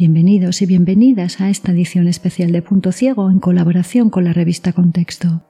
[0.00, 4.72] Bienvenidos y bienvenidas a esta edición especial de Punto Ciego en colaboración con la revista
[4.72, 5.42] Contexto.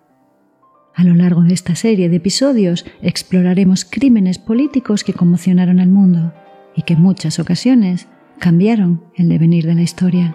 [0.92, 6.34] A lo largo de esta serie de episodios exploraremos crímenes políticos que conmocionaron al mundo
[6.74, 8.08] y que en muchas ocasiones
[8.40, 10.34] cambiaron el devenir de la historia.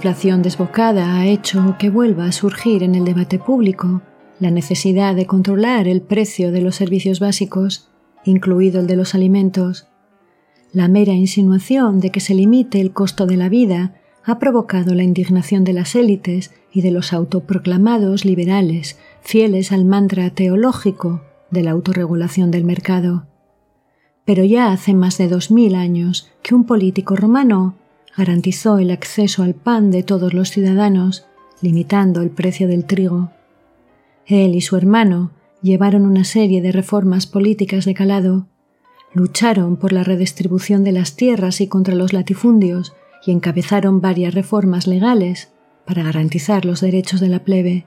[0.00, 4.00] Inflación desbocada ha hecho que vuelva a surgir en el debate público
[4.38, 7.90] la necesidad de controlar el precio de los servicios básicos,
[8.24, 9.88] incluido el de los alimentos.
[10.72, 15.02] La mera insinuación de que se limite el costo de la vida ha provocado la
[15.02, 21.20] indignación de las élites y de los autoproclamados liberales, fieles al mantra teológico
[21.50, 23.26] de la autorregulación del mercado.
[24.24, 27.74] Pero ya hace más de dos mil años que un político romano
[28.20, 31.26] garantizó el acceso al pan de todos los ciudadanos,
[31.62, 33.30] limitando el precio del trigo.
[34.26, 35.30] Él y su hermano
[35.62, 38.46] llevaron una serie de reformas políticas de calado,
[39.14, 42.92] lucharon por la redistribución de las tierras y contra los latifundios
[43.24, 45.48] y encabezaron varias reformas legales
[45.86, 47.86] para garantizar los derechos de la plebe.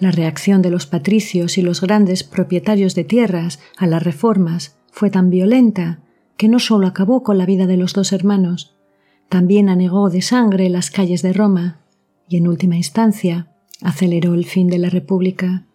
[0.00, 5.10] La reacción de los patricios y los grandes propietarios de tierras a las reformas fue
[5.10, 6.00] tan violenta
[6.38, 8.73] que no sólo acabó con la vida de los dos hermanos,
[9.28, 11.80] también anegó de sangre las calles de Roma
[12.28, 13.48] y, en última instancia,
[13.82, 15.66] aceleró el fin de la República.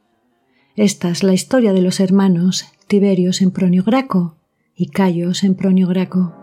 [0.76, 4.38] Esta es la historia de los hermanos Tiberio Sempronio Graco
[4.76, 6.39] y Cayo Sempronio Graco.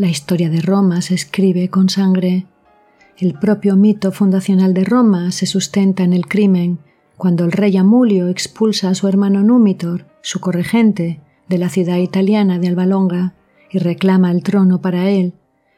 [0.00, 2.46] La historia de Roma se escribe con sangre.
[3.18, 6.78] El propio mito fundacional de Roma se sustenta en el crimen,
[7.18, 12.58] cuando el rey Amulio expulsa a su hermano Númitor, su corregente, de la ciudad italiana
[12.58, 13.34] de Albalonga
[13.70, 15.34] y reclama el trono para él,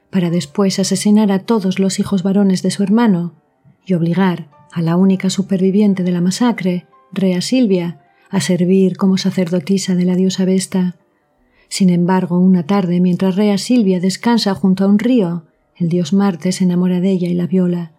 [0.09, 3.35] para después asesinar a todos los hijos varones de su hermano
[3.85, 8.01] y obligar a la única superviviente de la masacre, Rea Silvia,
[8.31, 10.95] a servir como sacerdotisa de la diosa Vesta.
[11.73, 15.45] Sin embargo, una tarde, mientras Rea Silvia descansa junto a un río,
[15.75, 17.93] el dios Marte se enamora de ella y la viola.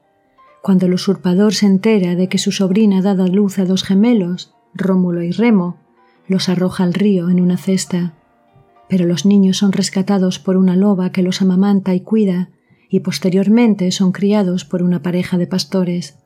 [0.62, 3.82] Cuando el usurpador se entera de que su sobrina ha dado a luz a dos
[3.84, 5.78] gemelos, Rómulo y Remo,
[6.28, 8.14] los arroja al río en una cesta.
[8.90, 12.52] Pero los niños son rescatados por una loba que los amamanta y cuida,
[12.90, 16.20] y posteriormente son criados por una pareja de pastores.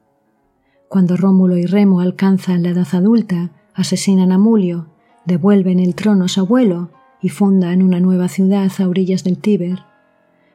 [0.90, 4.88] Cuando Rómulo y Remo alcanzan la edad adulta, asesinan a Mulio,
[5.24, 6.92] devuelven el trono a su abuelo
[7.28, 9.80] y fundan una nueva ciudad a orillas del Tíber,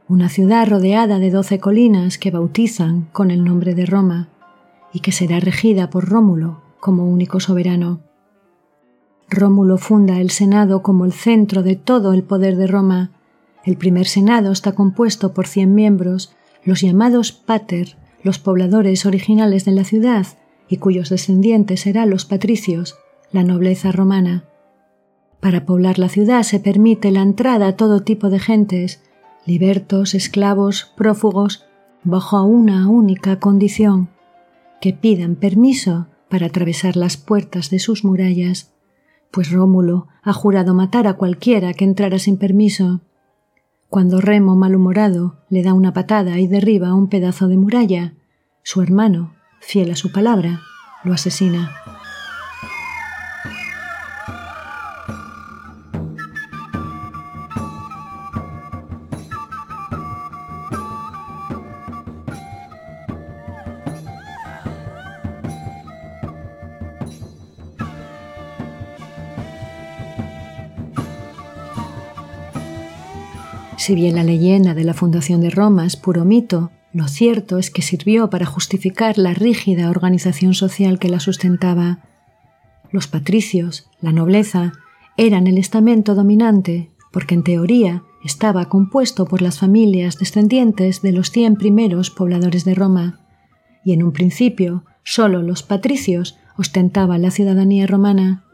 [0.09, 4.31] una ciudad rodeada de doce colinas que bautizan con el nombre de Roma
[4.91, 8.01] y que será regida por Rómulo como único soberano.
[9.29, 13.11] Rómulo funda el Senado como el centro de todo el poder de Roma.
[13.67, 16.35] El primer Senado está compuesto por cien miembros,
[16.65, 20.27] los llamados pater, los pobladores originales de la ciudad,
[20.71, 22.97] y cuyos descendientes serán los patricios,
[23.31, 24.45] la nobleza romana.
[25.43, 29.03] Para poblar la ciudad se permite la entrada a todo tipo de gentes,
[29.45, 31.67] libertos, esclavos, prófugos,
[32.05, 34.09] bajo una única condición,
[34.81, 38.73] que pidan permiso para atravesar las puertas de sus murallas,
[39.33, 43.01] pues Rómulo ha jurado matar a cualquiera que entrara sin permiso.
[43.89, 48.15] Cuando Remo, malhumorado, le da una patada y derriba un pedazo de muralla,
[48.63, 50.61] su hermano, fiel a su palabra,
[51.03, 51.73] lo asesina.
[73.83, 77.73] Si bien la leyenda de la fundación de Roma es puro mito, lo cierto es
[77.73, 81.99] que sirvió para justificar la rígida organización social que la sustentaba.
[82.93, 84.75] Los patricios, la nobleza,
[85.17, 91.33] eran el estamento dominante, porque en teoría estaba compuesto por las familias descendientes de los
[91.33, 93.19] cien primeros pobladores de Roma,
[93.85, 98.45] y en un principio sólo los patricios ostentaban la ciudadanía romana.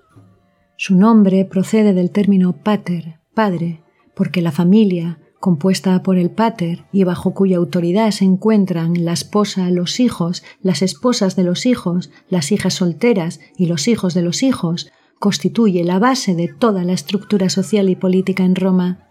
[0.78, 3.82] Su nombre procede del término pater, padre,
[4.18, 9.70] porque la familia, compuesta por el pater y bajo cuya autoridad se encuentran la esposa,
[9.70, 14.42] los hijos, las esposas de los hijos, las hijas solteras y los hijos de los
[14.42, 19.06] hijos, constituye la base de toda la estructura social y política en Roma.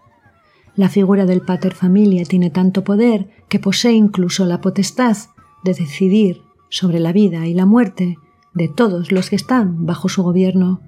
[0.76, 5.16] La figura del pater familia tiene tanto poder que posee incluso la potestad
[5.64, 8.18] de decidir sobre la vida y la muerte
[8.52, 10.82] de todos los que están bajo su gobierno.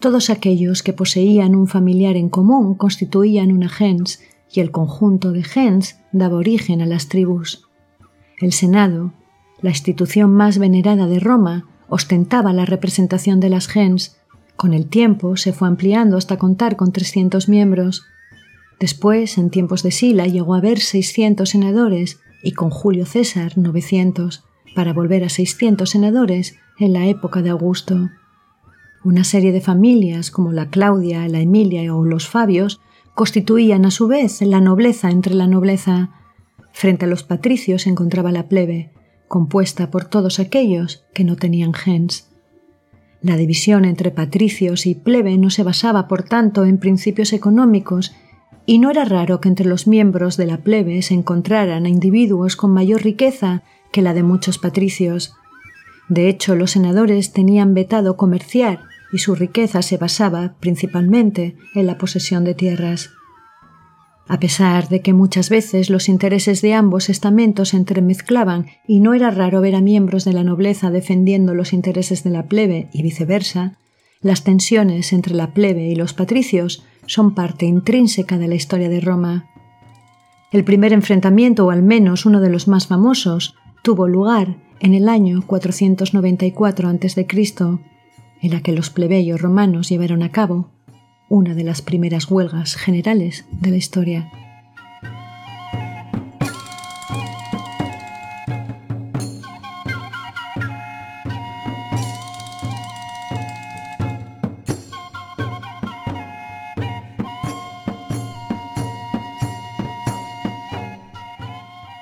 [0.00, 4.20] Todos aquellos que poseían un familiar en común constituían una gens
[4.52, 7.68] y el conjunto de gens daba origen a las tribus.
[8.40, 9.12] El Senado,
[9.60, 14.16] la institución más venerada de Roma, ostentaba la representación de las gens.
[14.56, 18.04] Con el tiempo se fue ampliando hasta contar con 300 miembros.
[18.78, 24.44] Después, en tiempos de Sila, llegó a haber 600 senadores y con Julio César 900,
[24.76, 28.10] para volver a 600 senadores en la época de Augusto.
[29.08, 32.82] Una serie de familias como la Claudia, la Emilia o los Fabios
[33.14, 36.10] constituían a su vez la nobleza entre la nobleza.
[36.74, 38.92] Frente a los patricios se encontraba la plebe,
[39.26, 42.28] compuesta por todos aquellos que no tenían gens.
[43.22, 48.12] La división entre patricios y plebe no se basaba, por tanto, en principios económicos,
[48.66, 52.56] y no era raro que entre los miembros de la plebe se encontraran a individuos
[52.56, 55.32] con mayor riqueza que la de muchos patricios.
[56.10, 58.80] De hecho, los senadores tenían vetado comerciar
[59.12, 63.10] y su riqueza se basaba principalmente en la posesión de tierras.
[64.28, 69.14] A pesar de que muchas veces los intereses de ambos estamentos se entremezclaban y no
[69.14, 73.02] era raro ver a miembros de la nobleza defendiendo los intereses de la plebe y
[73.02, 73.78] viceversa,
[74.20, 79.00] las tensiones entre la plebe y los patricios son parte intrínseca de la historia de
[79.00, 79.48] Roma.
[80.52, 85.08] El primer enfrentamiento, o al menos uno de los más famosos, tuvo lugar en el
[85.08, 87.26] año 494 a.C.,
[88.42, 90.70] en la que los plebeyos romanos llevaron a cabo
[91.28, 94.30] una de las primeras huelgas generales de la historia.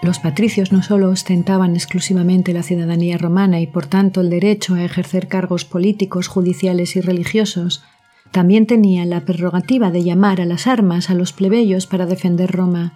[0.06, 4.84] Los patricios no solo ostentaban exclusivamente la ciudadanía romana y por tanto el derecho a
[4.84, 7.82] ejercer cargos políticos, judiciales y religiosos,
[8.30, 12.92] también tenían la prerrogativa de llamar a las armas a los plebeyos para defender Roma.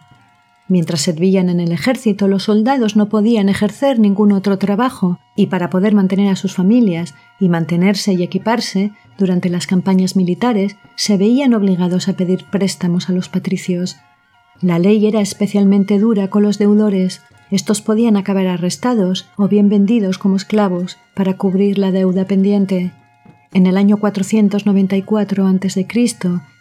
[0.69, 5.69] Mientras servían en el ejército, los soldados no podían ejercer ningún otro trabajo y para
[5.69, 11.55] poder mantener a sus familias y mantenerse y equiparse durante las campañas militares, se veían
[11.55, 13.97] obligados a pedir préstamos a los patricios.
[14.63, 17.23] La ley era especialmente dura con los deudores.
[17.51, 22.93] Estos podían acabar arrestados o bien vendidos como esclavos para cubrir la deuda pendiente.
[23.53, 25.87] En el año 494 a.C.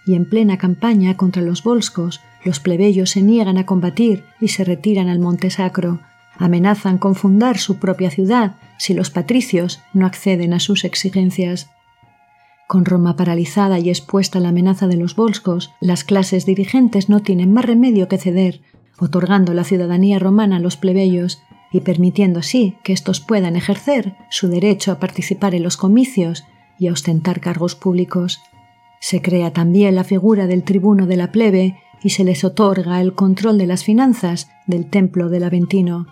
[0.05, 4.63] y en plena campaña contra los volscos, los plebeyos se niegan a combatir y se
[4.63, 5.99] retiran al Monte Sacro.
[6.37, 11.69] Amenazan con fundar su propia ciudad si los patricios no acceden a sus exigencias.
[12.69, 17.21] Con Roma paralizada y expuesta a la amenaza de los volscos, las clases dirigentes no
[17.21, 18.61] tienen más remedio que ceder,
[18.99, 24.49] otorgando la ciudadanía romana a los plebeyos y permitiendo así que éstos puedan ejercer su
[24.49, 26.43] derecho a participar en los comicios
[26.77, 28.39] y a ostentar cargos públicos.
[29.01, 33.15] Se crea también la figura del tribuno de la plebe y se les otorga el
[33.15, 36.05] control de las finanzas del templo del Aventino.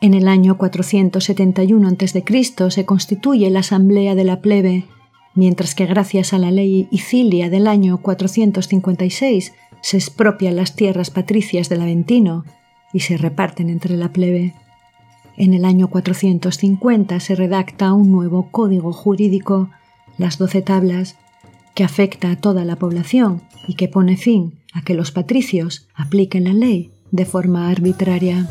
[0.00, 2.70] En el año 471 a.C.
[2.70, 4.86] se constituye la Asamblea de la Plebe
[5.34, 11.68] mientras que gracias a la ley Icilia del año 456 se expropian las tierras patricias
[11.68, 12.44] del Aventino
[12.92, 14.54] y se reparten entre la plebe.
[15.36, 19.70] En el año 450 se redacta un nuevo código jurídico,
[20.18, 21.16] las doce tablas,
[21.74, 26.44] que afecta a toda la población y que pone fin a que los patricios apliquen
[26.44, 28.48] la ley de forma arbitraria.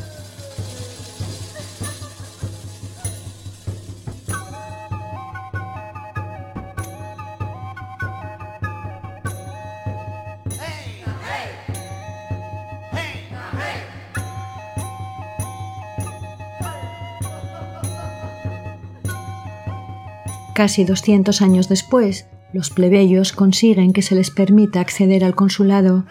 [20.59, 26.03] Casi 200 años después, los plebeyos consiguen que se les permita acceder al consulado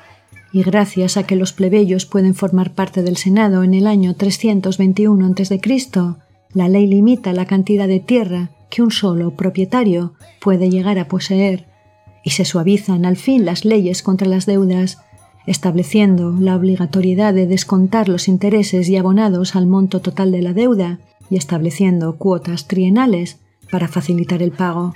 [0.54, 5.26] y gracias a que los plebeyos pueden formar parte del Senado en el año 321
[5.26, 5.60] a.C.,
[6.54, 11.66] la ley limita la cantidad de tierra que un solo propietario puede llegar a poseer
[12.24, 14.96] y se suavizan al fin las leyes contra las deudas,
[15.46, 21.00] estableciendo la obligatoriedad de descontar los intereses y abonados al monto total de la deuda
[21.28, 23.40] y estableciendo cuotas trienales
[23.70, 24.94] para facilitar el pago.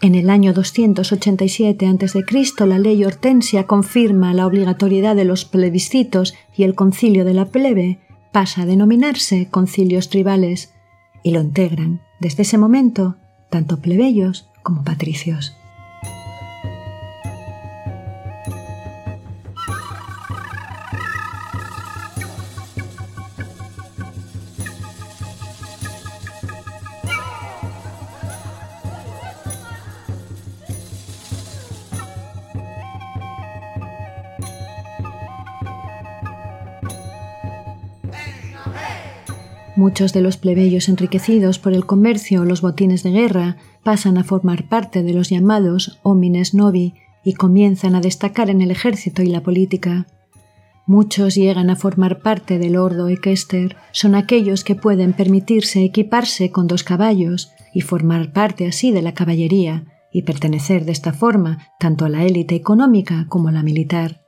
[0.00, 6.62] En el año 287 a.C., la ley Hortensia confirma la obligatoriedad de los plebiscitos y
[6.62, 7.98] el concilio de la plebe
[8.32, 10.72] pasa a denominarse concilios tribales
[11.24, 13.16] y lo integran desde ese momento
[13.50, 15.57] tanto plebeyos como patricios.
[39.78, 44.24] Muchos de los plebeyos enriquecidos por el comercio o los botines de guerra pasan a
[44.24, 49.28] formar parte de los llamados homines novi y comienzan a destacar en el ejército y
[49.28, 50.08] la política.
[50.84, 56.66] Muchos llegan a formar parte del ordo equester, son aquellos que pueden permitirse equiparse con
[56.66, 62.04] dos caballos y formar parte así de la caballería y pertenecer de esta forma tanto
[62.04, 64.24] a la élite económica como a la militar.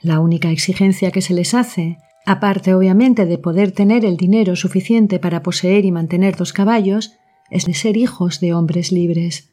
[0.00, 1.98] La única exigencia que se les hace
[2.30, 7.14] aparte obviamente de poder tener el dinero suficiente para poseer y mantener dos caballos,
[7.50, 9.50] es de ser hijos de hombres libres.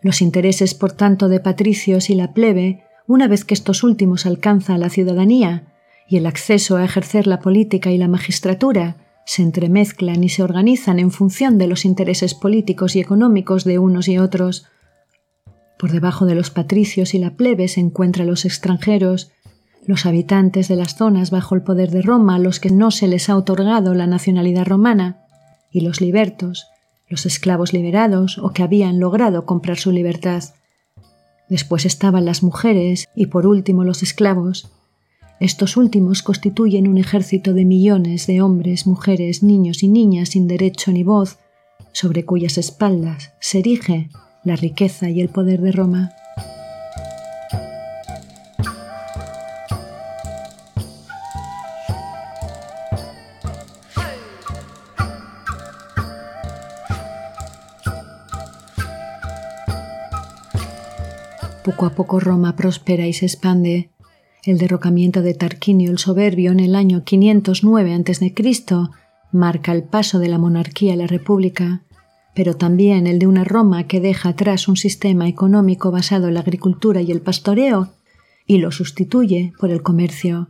[0.00, 4.80] Los intereses, por tanto, de patricios y la plebe, una vez que estos últimos alcanzan
[4.80, 5.72] la ciudadanía
[6.08, 10.98] y el acceso a ejercer la política y la magistratura, se entremezclan y se organizan
[10.98, 14.66] en función de los intereses políticos y económicos de unos y otros.
[15.78, 19.32] Por debajo de los patricios y la plebe se encuentran los extranjeros,
[19.86, 23.06] los habitantes de las zonas bajo el poder de Roma a los que no se
[23.06, 25.24] les ha otorgado la nacionalidad romana,
[25.70, 26.68] y los libertos,
[27.08, 30.44] los esclavos liberados o que habían logrado comprar su libertad.
[31.48, 34.70] Después estaban las mujeres y por último los esclavos.
[35.40, 40.92] Estos últimos constituyen un ejército de millones de hombres, mujeres, niños y niñas sin derecho
[40.92, 41.38] ni voz,
[41.92, 44.08] sobre cuyas espaldas se erige
[44.44, 46.12] la riqueza y el poder de Roma.
[61.74, 63.90] Poco a poco Roma prospera y se expande.
[64.44, 68.32] El derrocamiento de Tarquinio el Soberbio en el año 509 a.C.
[69.32, 71.82] marca el paso de la monarquía a la república,
[72.32, 76.40] pero también el de una Roma que deja atrás un sistema económico basado en la
[76.40, 77.90] agricultura y el pastoreo
[78.46, 80.46] y lo sustituye por el comercio.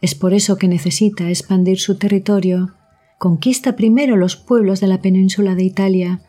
[0.00, 2.72] Es por eso que necesita expandir su territorio,
[3.18, 6.22] conquista primero los pueblos de la península de Italia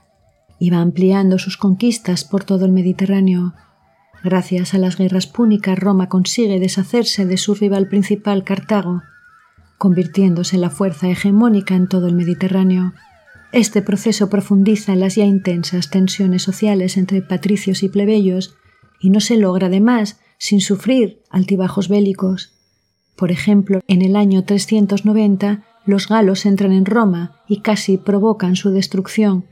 [0.60, 3.54] y va ampliando sus conquistas por todo el Mediterráneo.
[4.24, 9.04] Gracias a las guerras púnicas, Roma consigue deshacerse de su rival principal, Cartago,
[9.78, 12.94] convirtiéndose en la fuerza hegemónica en todo el Mediterráneo.
[13.52, 18.56] Este proceso profundiza las ya intensas tensiones sociales entre patricios y plebeyos
[19.00, 22.54] y no se logra además sin sufrir altibajos bélicos.
[23.16, 28.72] Por ejemplo, en el año 390 los galos entran en Roma y casi provocan su
[28.72, 29.46] destrucción,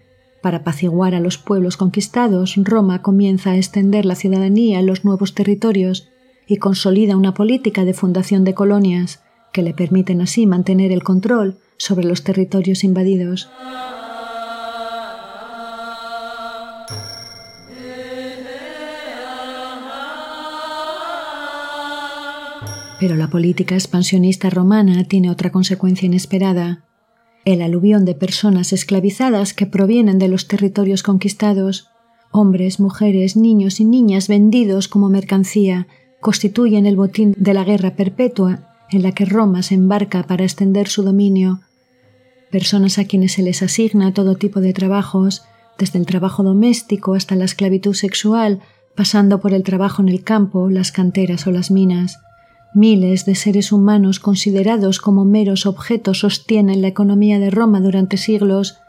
[0.45, 5.33] para apaciguar a los pueblos conquistados, Roma comienza a extender la ciudadanía en los nuevos
[5.33, 6.11] territorios
[6.45, 11.57] y consolida una política de fundación de colonias que le permiten así mantener el control
[11.77, 13.49] sobre los territorios invadidos.
[22.99, 26.84] Pero la política expansionista romana tiene otra consecuencia inesperada
[27.45, 31.89] el aluvión de personas esclavizadas que provienen de los territorios conquistados,
[32.31, 35.87] hombres, mujeres, niños y niñas vendidos como mercancía,
[36.19, 40.87] constituyen el botín de la guerra perpetua en la que Roma se embarca para extender
[40.87, 41.61] su dominio.
[42.51, 45.43] Personas a quienes se les asigna todo tipo de trabajos,
[45.77, 48.61] desde el trabajo doméstico hasta la esclavitud sexual,
[48.95, 52.17] pasando por el trabajo en el campo, las canteras o las minas.
[52.75, 58.79] Miles de seres humanos considerados como meros objetos sostienen la economía de Roma durante siglos.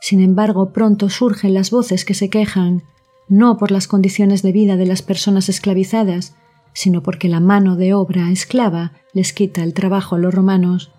[0.00, 2.82] Sin embargo, pronto surgen las voces que se quejan,
[3.28, 6.34] no por las condiciones de vida de las personas esclavizadas,
[6.72, 10.90] sino porque la mano de obra esclava les quita el trabajo a los romanos.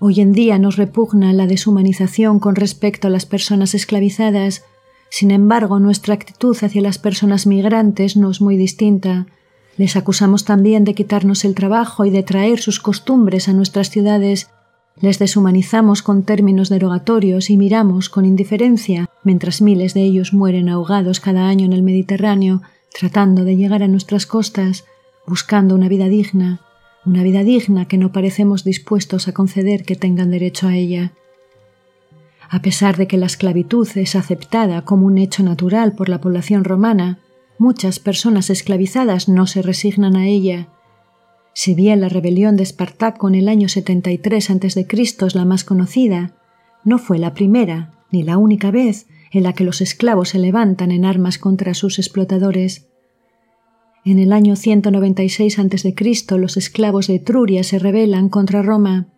[0.00, 4.64] Hoy en día nos repugna la deshumanización con respecto a las personas esclavizadas,
[5.08, 9.28] sin embargo nuestra actitud hacia las personas migrantes no es muy distinta.
[9.76, 14.48] Les acusamos también de quitarnos el trabajo y de traer sus costumbres a nuestras ciudades.
[15.00, 21.20] Les deshumanizamos con términos derogatorios y miramos con indiferencia mientras miles de ellos mueren ahogados
[21.20, 22.62] cada año en el Mediterráneo,
[22.98, 24.84] tratando de llegar a nuestras costas,
[25.26, 26.60] buscando una vida digna,
[27.04, 31.12] una vida digna que no parecemos dispuestos a conceder que tengan derecho a ella.
[32.48, 36.64] A pesar de que la esclavitud es aceptada como un hecho natural por la población
[36.64, 37.18] romana,
[37.58, 40.68] muchas personas esclavizadas no se resignan a ella.
[41.52, 44.86] Si bien la rebelión de Espartaco en el año 73 a.C.
[44.90, 46.36] es la más conocida,
[46.84, 50.90] no fue la primera ni la única vez en la que los esclavos se levantan
[50.90, 52.88] en armas contra sus explotadores.
[54.04, 55.94] En el año 196 a.C.
[56.38, 59.08] los esclavos de Etruria se rebelan contra Roma.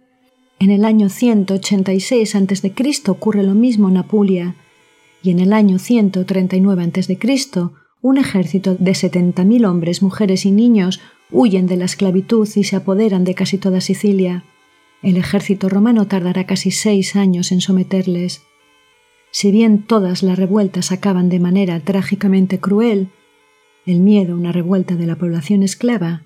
[0.58, 2.74] En el año 186 a.C.
[3.08, 4.56] ocurre lo mismo en Apulia,
[5.22, 7.18] y en el año 139 a.C.
[8.00, 11.00] un ejército de 70.000 hombres, mujeres y niños
[11.30, 14.44] huyen de la esclavitud y se apoderan de casi toda Sicilia.
[15.02, 18.42] El ejército romano tardará casi seis años en someterles.
[19.30, 23.08] Si bien todas las revueltas acaban de manera trágicamente cruel,
[23.84, 26.22] el miedo a una revuelta de la población esclava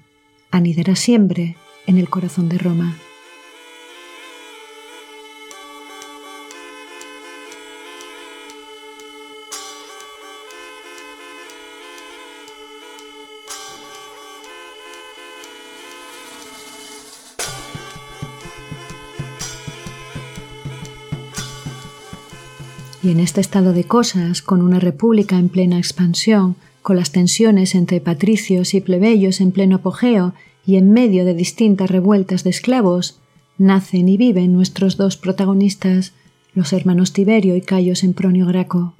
[0.50, 2.96] anidará siempre en el corazón de Roma.
[23.02, 27.75] Y en este estado de cosas, con una república en plena expansión, con las tensiones
[27.75, 33.18] entre patricios y plebeyos en pleno apogeo y en medio de distintas revueltas de esclavos,
[33.59, 36.12] nacen y viven nuestros dos protagonistas,
[36.54, 38.94] los hermanos Tiberio y Cayo Sempronio Graco.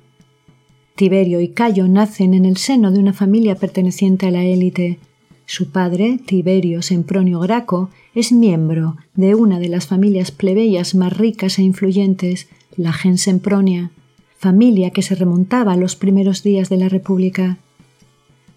[0.97, 4.99] Tiberio y Cayo nacen en el seno de una familia perteneciente a la élite.
[5.47, 11.59] Su padre, Tiberio Sempronio Graco, es miembro de una de las familias plebeyas más ricas
[11.59, 13.91] e influyentes la gens Sempronia,
[14.37, 17.59] familia que se remontaba a los primeros días de la República.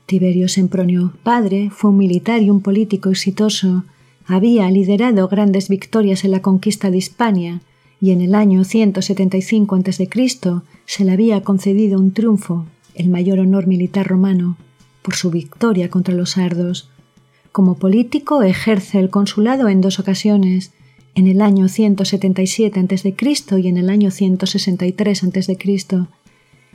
[0.06, 3.84] Tiberio Sempronio, padre, fue un militar y un político exitoso.
[4.26, 7.62] Había liderado grandes victorias en la conquista de Hispania
[8.00, 10.10] y en el año 175 a.C.
[10.86, 14.58] se le había concedido un triunfo, el mayor honor militar romano,
[15.02, 16.90] por su victoria contra los sardos.
[17.52, 20.72] Como político ejerce el consulado en dos ocasiones,
[21.16, 23.16] en el año 177 a.C.
[23.58, 25.58] y en el año 163 a.C.,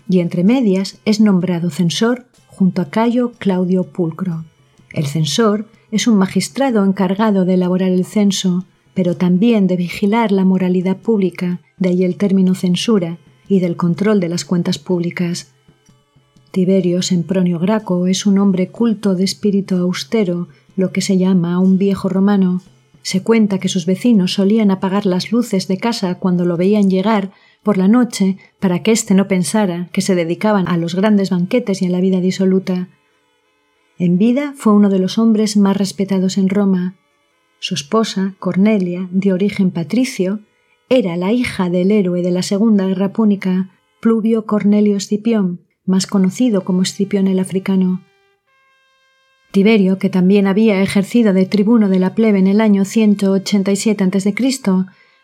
[0.09, 4.45] y entre medias es nombrado censor junto a Cayo Claudio Pulcro.
[4.93, 10.45] El censor es un magistrado encargado de elaborar el censo, pero también de vigilar la
[10.45, 15.53] moralidad pública, de ahí el término censura, y del control de las cuentas públicas.
[16.51, 21.79] Tiberio Sempronio Graco es un hombre culto de espíritu austero, lo que se llama un
[21.79, 22.63] viejo romano,
[23.03, 27.33] se cuenta que sus vecinos solían apagar las luces de casa cuando lo veían llegar
[27.63, 31.83] por la noche para que éste no pensara que se dedicaban a los grandes banquetes
[31.83, 32.89] y a la vida disoluta.
[33.99, 36.97] En vida fue uno de los hombres más respetados en Roma.
[37.59, 40.41] Su esposa, Cornelia, de origen patricio,
[40.89, 46.65] era la hija del héroe de la Segunda Guerra Púnica, Pluvio Cornelio Escipión, más conocido
[46.65, 48.03] como Escipión el Africano.
[49.51, 54.35] Tiberio, que también había ejercido de tribuno de la plebe en el año 187 a.C.,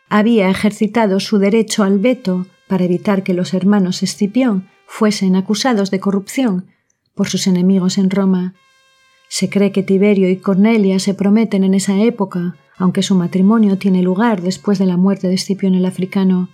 [0.09, 6.01] había ejercitado su derecho al veto para evitar que los hermanos Escipión fuesen acusados de
[6.01, 6.67] corrupción
[7.15, 8.55] por sus enemigos en Roma.
[9.29, 14.03] Se cree que Tiberio y Cornelia se prometen en esa época, aunque su matrimonio tiene
[14.03, 16.49] lugar después de la muerte de Escipión el africano.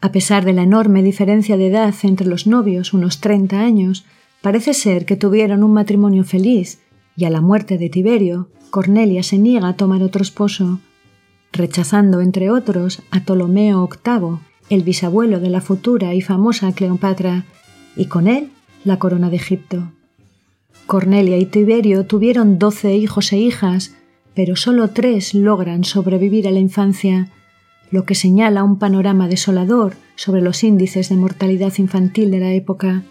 [0.00, 4.04] A pesar de la enorme diferencia de edad entre los novios, unos treinta años,
[4.42, 6.80] Parece ser que tuvieron un matrimonio feliz,
[7.16, 10.80] y a la muerte de Tiberio, Cornelia se niega a tomar otro esposo,
[11.52, 14.38] rechazando, entre otros, a Ptolomeo VIII,
[14.70, 17.44] el bisabuelo de la futura y famosa Cleopatra,
[17.96, 18.50] y con él
[18.84, 19.92] la corona de Egipto.
[20.86, 23.94] Cornelia y Tiberio tuvieron doce hijos e hijas,
[24.34, 27.30] pero solo tres logran sobrevivir a la infancia,
[27.90, 33.02] lo que señala un panorama desolador sobre los índices de mortalidad infantil de la época.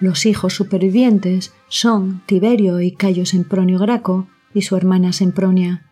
[0.00, 5.86] Los hijos supervivientes son Tiberio y Cayo Sempronio Graco y su hermana Sempronia.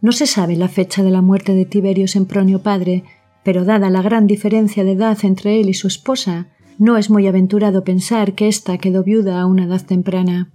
[0.00, 3.04] No se sabe la fecha de la muerte de Tiberio Sempronio padre,
[3.42, 7.26] pero dada la gran diferencia de edad entre él y su esposa, no es muy
[7.26, 10.50] aventurado pensar que ésta quedó viuda a una edad temprana.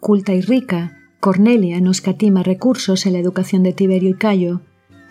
[0.00, 4.60] Culta y rica, Cornelia no escatima recursos en la educación de Tiberio y Cayo,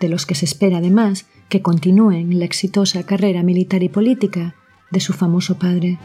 [0.00, 4.54] de los que se espera además que continúen la exitosa carrera militar y política
[4.90, 5.98] de su famoso padre.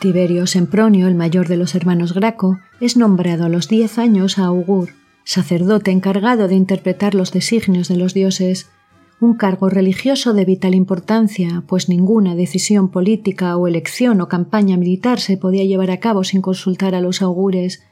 [0.00, 4.90] Tiberio Sempronio, el mayor de los hermanos Graco, es nombrado a los diez años augur,
[5.24, 8.68] sacerdote encargado de interpretar los designios de los dioses,
[9.20, 15.18] un cargo religioso de vital importancia, pues ninguna decisión política o elección o campaña militar
[15.18, 17.82] se podía llevar a cabo sin consultar a los augures.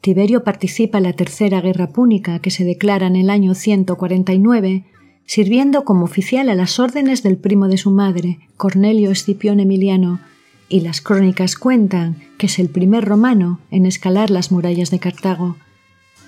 [0.00, 4.86] Tiberio participa en la Tercera Guerra Púnica, que se declara en el año 149,
[5.26, 10.20] sirviendo como oficial a las órdenes del primo de su madre, Cornelio Escipión Emiliano,
[10.68, 15.56] y las crónicas cuentan que es el primer romano en escalar las murallas de Cartago.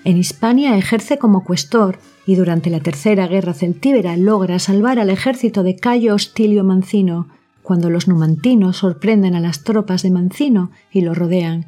[0.04, 5.62] En Hispania ejerce como cuestor y durante la Tercera Guerra Celtíbera logra salvar al ejército
[5.62, 7.28] de Cayo Hostilio Mancino,
[7.62, 11.66] cuando los numantinos sorprenden a las tropas de Mancino y lo rodean.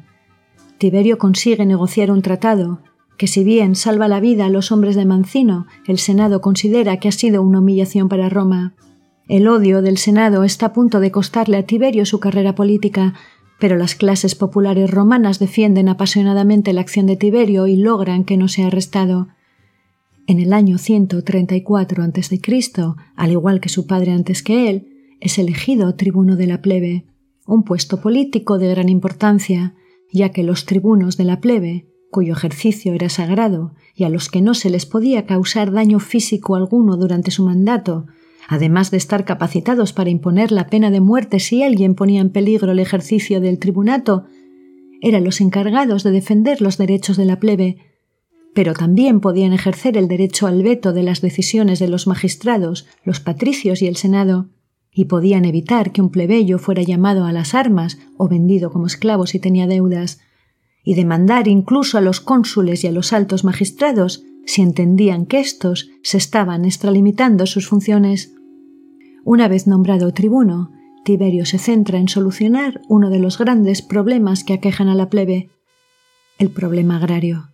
[0.77, 2.79] Tiberio consigue negociar un tratado
[3.19, 7.09] que si bien salva la vida a los hombres de Mancino, el Senado considera que
[7.09, 8.73] ha sido una humillación para Roma.
[9.29, 13.13] El odio del Senado está a punto de costarle a Tiberio su carrera política,
[13.59, 18.47] pero las clases populares romanas defienden apasionadamente la acción de Tiberio y logran que no
[18.47, 19.27] sea arrestado.
[20.25, 22.41] En el año 134 a.C.,
[23.15, 27.05] al igual que su padre antes que él, es elegido tribuno de la plebe,
[27.45, 29.75] un puesto político de gran importancia,
[30.11, 34.41] ya que los tribunos de la plebe, cuyo ejercicio era sagrado y a los que
[34.41, 38.07] no se les podía causar daño físico alguno durante su mandato,
[38.51, 42.71] además de estar capacitados para imponer la pena de muerte si alguien ponía en peligro
[42.71, 44.25] el ejercicio del tribunato,
[45.01, 47.77] eran los encargados de defender los derechos de la plebe,
[48.55, 53.19] pero también podían ejercer el derecho al veto de las decisiones de los magistrados, los
[53.19, 54.49] patricios y el Senado,
[54.91, 59.27] y podían evitar que un plebeyo fuera llamado a las armas o vendido como esclavo
[59.27, 60.21] si tenía deudas,
[60.83, 65.91] y demandar incluso a los cónsules y a los altos magistrados si entendían que éstos
[66.01, 68.33] se estaban extralimitando sus funciones.
[69.31, 70.71] Una vez nombrado tribuno,
[71.05, 75.51] Tiberio se centra en solucionar uno de los grandes problemas que aquejan a la plebe,
[76.39, 77.48] el problema agrario.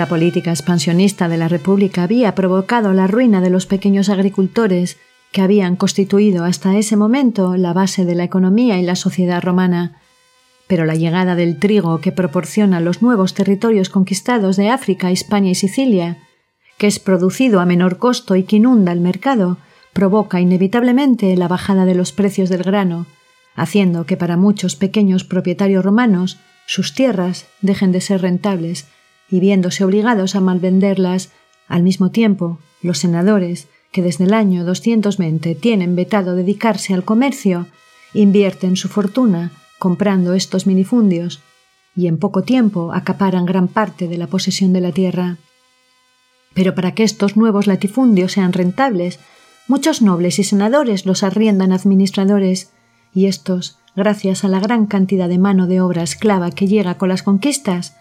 [0.00, 4.96] La política expansionista de la República había provocado la ruina de los pequeños agricultores
[5.30, 10.00] que habían constituido hasta ese momento la base de la economía y la sociedad romana.
[10.66, 15.54] Pero la llegada del trigo que proporciona los nuevos territorios conquistados de África, Hispania y
[15.54, 16.16] Sicilia,
[16.78, 19.58] que es producido a menor costo y que inunda el mercado,
[19.92, 23.04] provoca inevitablemente la bajada de los precios del grano,
[23.54, 28.86] haciendo que para muchos pequeños propietarios romanos sus tierras dejen de ser rentables
[29.30, 31.30] y viéndose obligados a malvenderlas,
[31.68, 37.66] al mismo tiempo, los senadores, que desde el año 220 tienen vetado dedicarse al comercio,
[38.14, 41.40] invierten su fortuna comprando estos minifundios
[41.96, 45.38] y en poco tiempo acaparan gran parte de la posesión de la tierra.
[46.54, 49.18] Pero para que estos nuevos latifundios sean rentables,
[49.68, 52.72] muchos nobles y senadores los arriendan administradores,
[53.12, 57.08] y estos, gracias a la gran cantidad de mano de obra esclava que llega con
[57.08, 57.96] las conquistas,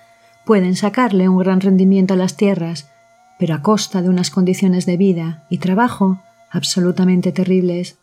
[0.49, 2.89] pueden sacarle un gran rendimiento a las tierras,
[3.37, 7.99] pero a costa de unas condiciones de vida y trabajo absolutamente terribles.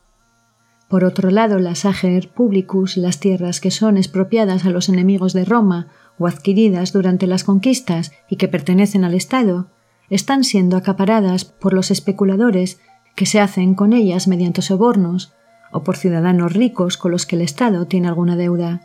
[0.87, 5.45] Por otro lado, las ager publicus, las tierras que son expropiadas a los enemigos de
[5.45, 5.89] Roma
[6.21, 9.67] o adquiridas durante las conquistas y que pertenecen al Estado,
[10.09, 12.79] están siendo acaparadas por los especuladores
[13.17, 15.35] que se hacen con ellas mediante sobornos
[15.73, 18.83] o por ciudadanos ricos con los que el Estado tiene alguna deuda.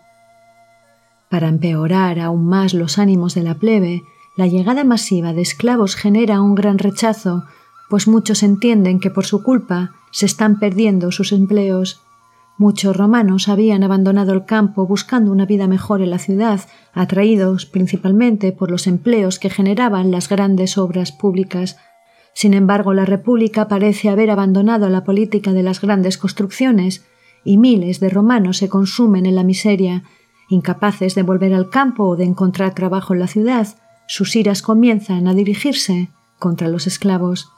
[1.32, 4.04] Para empeorar aún más los ánimos de la plebe,
[4.36, 7.46] la llegada masiva de esclavos genera un gran rechazo,
[7.90, 12.02] pues muchos entienden que por su culpa se están perdiendo sus empleos.
[12.58, 16.60] Muchos romanos habían abandonado el campo buscando una vida mejor en la ciudad,
[16.94, 21.78] atraídos principalmente por los empleos que generaban las grandes obras públicas.
[22.34, 27.06] Sin embargo, la República parece haber abandonado la política de las grandes construcciones,
[27.46, 30.04] y miles de romanos se consumen en la miseria,
[30.52, 33.70] Incapaces de volver al campo o de encontrar trabajo en la ciudad,
[34.06, 36.10] sus iras comienzan a dirigirse
[36.40, 37.50] contra los esclavos.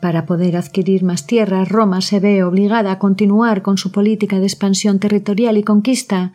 [0.00, 4.46] Para poder adquirir más tierras, Roma se ve obligada a continuar con su política de
[4.46, 6.32] expansión territorial y conquista,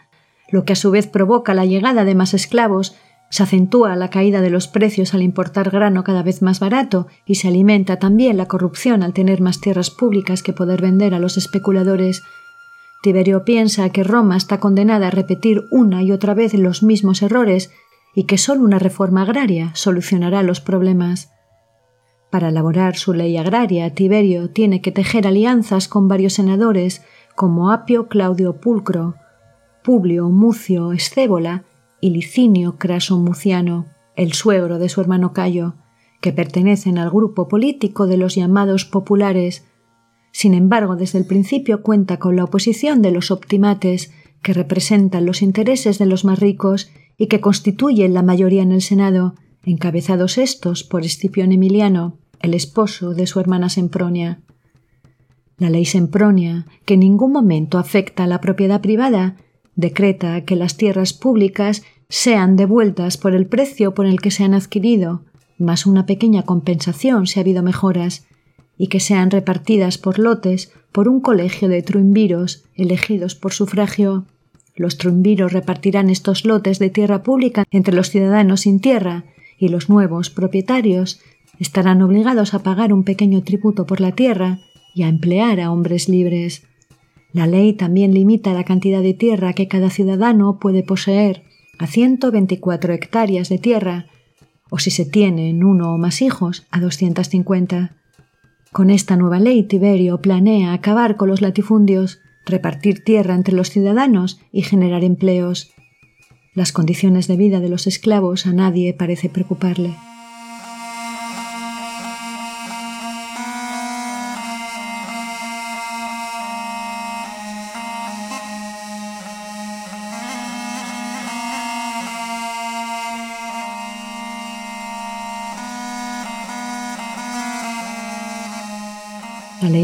[0.50, 2.96] lo que a su vez provoca la llegada de más esclavos,
[3.30, 7.36] se acentúa la caída de los precios al importar grano cada vez más barato y
[7.36, 11.36] se alimenta también la corrupción al tener más tierras públicas que poder vender a los
[11.36, 12.24] especuladores
[13.02, 17.72] Tiberio piensa que Roma está condenada a repetir una y otra vez los mismos errores
[18.16, 21.32] y que sólo una reforma agraria solucionará los problemas.
[22.30, 27.04] Para elaborar su ley agraria, Tiberio tiene que tejer alianzas con varios senadores
[27.36, 29.16] como Apio Claudio Pulcro,
[29.84, 31.64] Publio Mucio Escébola
[32.02, 35.76] y Licinio Craso Muciano, el suegro de su hermano Cayo,
[36.20, 39.66] que pertenecen al grupo político de los llamados populares.
[40.38, 44.12] Sin embargo, desde el principio cuenta con la oposición de los optimates,
[44.44, 48.84] que representan los intereses de los más ricos y que constituyen la mayoría en el
[48.84, 54.40] Senado, encabezados estos por Escipión Emiliano, el esposo de su hermana Sempronia.
[55.58, 59.38] La ley Sempronia, que en ningún momento afecta a la propiedad privada,
[59.76, 64.54] decreta que las tierras públicas sean devueltas por el precio por el que se han
[64.54, 65.24] adquirido,
[65.58, 68.28] más una pequeña compensación si ha habido mejoras,
[68.78, 74.26] y que sean repartidas por lotes por un colegio de truimviros elegidos por sufragio.
[74.76, 79.26] Los truimviros repartirán estos lotes de tierra pública entre los ciudadanos sin tierra,
[79.58, 81.20] y los nuevos propietarios
[81.60, 84.60] estarán obligados a pagar un pequeño tributo por la tierra
[84.94, 86.64] y a emplear a hombres libres.
[87.34, 91.44] La ley también limita la cantidad de tierra que cada ciudadano puede poseer
[91.80, 94.08] a 124 hectáreas de tierra,
[94.70, 97.96] o si se tienen uno o más hijos, a 250.
[98.72, 104.40] Con esta nueva ley, Tiberio planea acabar con los latifundios, repartir tierra entre los ciudadanos
[104.52, 105.74] y generar empleos.
[106.54, 109.96] Las condiciones de vida de los esclavos a nadie parece preocuparle.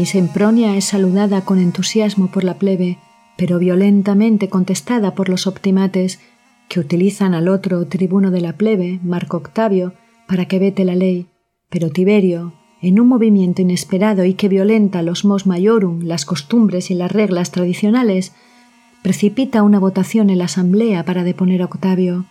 [0.06, 2.98] Sempronia es saludada con entusiasmo por la plebe,
[3.36, 6.20] pero violentamente contestada por los optimates,
[6.68, 9.94] que utilizan al otro tribuno de la plebe, Marco Octavio,
[10.26, 11.26] para que vete la ley.
[11.68, 16.94] Pero Tiberio, en un movimiento inesperado y que violenta los mos maiorum, las costumbres y
[16.94, 18.32] las reglas tradicionales,
[19.02, 22.26] precipita una votación en la asamblea para deponer a Octavio.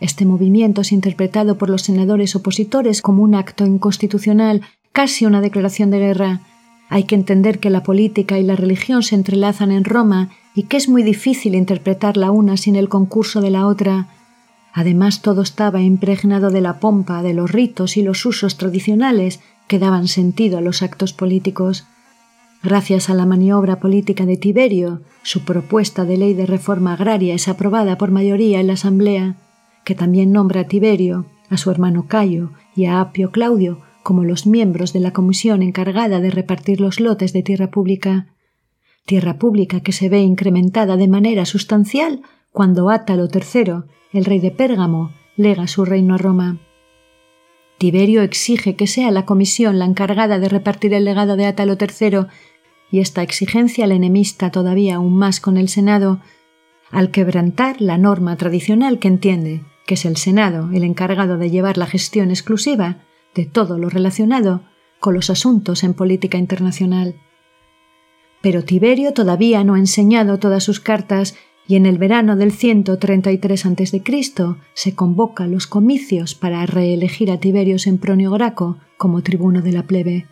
[0.00, 5.90] Este movimiento es interpretado por los senadores opositores como un acto inconstitucional, casi una declaración
[5.90, 6.40] de guerra,
[6.88, 10.78] hay que entender que la política y la religión se entrelazan en Roma y que
[10.78, 14.08] es muy difícil interpretar la una sin el concurso de la otra.
[14.72, 19.78] Además, todo estaba impregnado de la pompa, de los ritos y los usos tradicionales que
[19.78, 21.86] daban sentido a los actos políticos.
[22.62, 27.48] Gracias a la maniobra política de Tiberio, su propuesta de ley de reforma agraria es
[27.48, 29.36] aprobada por mayoría en la Asamblea,
[29.84, 34.46] que también nombra a Tiberio, a su hermano Cayo y a Apio Claudio como los
[34.46, 38.28] miembros de la comisión encargada de repartir los lotes de tierra pública,
[39.04, 43.82] tierra pública que se ve incrementada de manera sustancial cuando Átalo III,
[44.14, 46.58] el rey de Pérgamo, lega su reino a Roma.
[47.76, 52.28] Tiberio exige que sea la comisión la encargada de repartir el legado de Átalo III,
[52.90, 56.22] y esta exigencia le enemista todavía aún más con el Senado,
[56.90, 61.76] al quebrantar la norma tradicional que entiende que es el Senado el encargado de llevar
[61.76, 63.02] la gestión exclusiva
[63.34, 64.62] de todo lo relacionado
[65.00, 67.14] con los asuntos en política internacional.
[68.40, 71.36] Pero Tiberio todavía no ha enseñado todas sus cartas
[71.66, 74.02] y en el verano del 133 a.C.
[74.74, 80.26] se convoca los comicios para reelegir a Tiberio Sempronio Graco como tribuno de la plebe.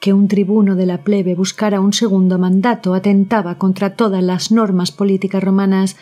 [0.00, 4.92] Que un tribuno de la plebe buscara un segundo mandato atentaba contra todas las normas
[4.92, 5.96] políticas romanas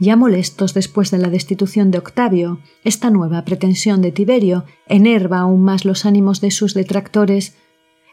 [0.00, 5.62] ya molestos después de la destitución de Octavio, esta nueva pretensión de Tiberio enerva aún
[5.62, 7.54] más los ánimos de sus detractores.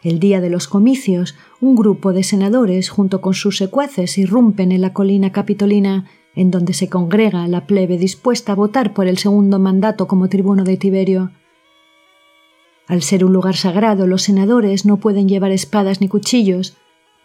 [0.04, 4.82] El día de los comicios, un grupo de senadores junto con sus secuaces irrumpen en
[4.82, 9.58] la colina capitolina, en donde se congrega la plebe dispuesta a votar por el segundo
[9.58, 11.32] mandato como tribuno de Tiberio.
[12.86, 16.76] Al ser un lugar sagrado, los senadores no pueden llevar espadas ni cuchillos,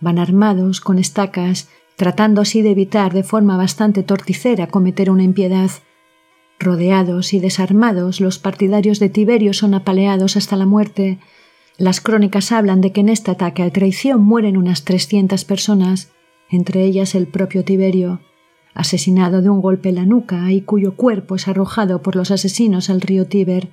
[0.01, 5.71] van armados con estacas tratando así de evitar de forma bastante torticera cometer una impiedad.
[6.59, 11.19] Rodeados y desarmados, los partidarios de Tiberio son apaleados hasta la muerte.
[11.77, 16.13] Las crónicas hablan de que en este ataque a traición mueren unas trescientas personas,
[16.51, 18.21] entre ellas el propio Tiberio,
[18.75, 22.91] asesinado de un golpe en la nuca y cuyo cuerpo es arrojado por los asesinos
[22.91, 23.71] al río Tíber.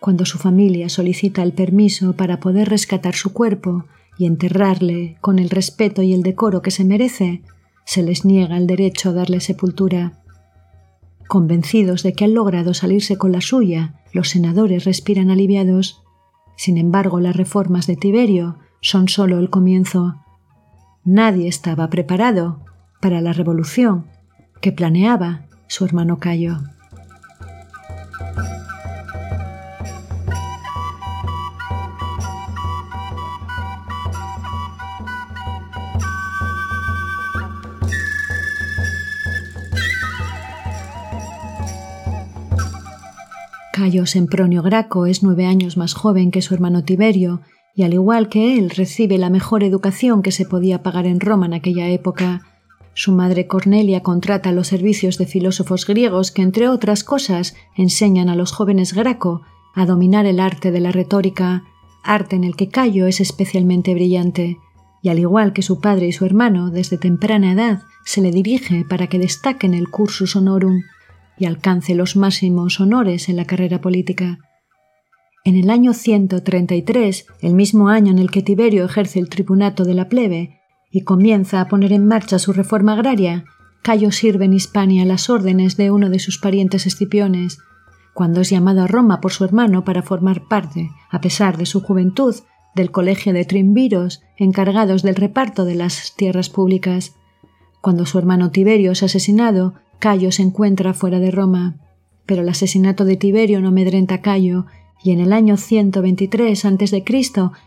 [0.00, 3.86] Cuando su familia solicita el permiso para poder rescatar su cuerpo,
[4.18, 7.42] y enterrarle con el respeto y el decoro que se merece,
[7.84, 10.22] se les niega el derecho a darle sepultura.
[11.28, 16.02] Convencidos de que han logrado salirse con la suya, los senadores respiran aliviados.
[16.56, 20.16] Sin embargo, las reformas de Tiberio son sólo el comienzo.
[21.04, 22.64] Nadie estaba preparado
[23.00, 24.06] para la revolución
[24.60, 26.58] que planeaba su hermano Cayo.
[43.86, 48.28] Cayo Sempronio Graco es nueve años más joven que su hermano Tiberio y al igual
[48.28, 52.42] que él recibe la mejor educación que se podía pagar en Roma en aquella época.
[52.94, 58.34] Su madre Cornelia contrata los servicios de filósofos griegos que, entre otras cosas, enseñan a
[58.34, 61.62] los jóvenes Graco a dominar el arte de la retórica,
[62.02, 64.58] arte en el que Cayo es especialmente brillante,
[65.00, 68.84] y al igual que su padre y su hermano, desde temprana edad se le dirige
[68.84, 70.82] para que destaque en el cursus honorum
[71.38, 74.38] y alcance los máximos honores en la carrera política.
[75.44, 79.94] En el año 133, el mismo año en el que Tiberio ejerce el tribunato de
[79.94, 83.44] la plebe y comienza a poner en marcha su reforma agraria,
[83.82, 87.58] Cayo sirve en Hispania las órdenes de uno de sus parientes escipiones,
[88.14, 91.80] cuando es llamado a Roma por su hermano para formar parte, a pesar de su
[91.80, 92.34] juventud,
[92.74, 97.14] del colegio de trimviros encargados del reparto de las tierras públicas.
[97.80, 101.76] Cuando su hermano Tiberio es asesinado, Cayo se encuentra fuera de Roma.
[102.26, 104.66] Pero el asesinato de Tiberio no amedrenta a Cayo
[105.02, 107.04] y en el año 123 a.C.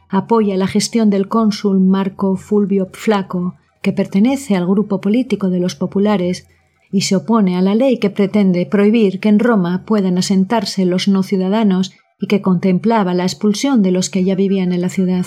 [0.09, 5.75] apoya la gestión del cónsul Marco Fulvio Flaco, que pertenece al grupo político de los
[5.75, 6.47] populares,
[6.91, 11.07] y se opone a la ley que pretende prohibir que en Roma puedan asentarse los
[11.07, 15.25] no ciudadanos y que contemplaba la expulsión de los que ya vivían en la ciudad.